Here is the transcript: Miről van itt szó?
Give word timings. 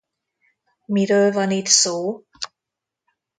Miről 0.85 1.31
van 1.31 1.51
itt 1.51 1.65
szó? 1.65 2.23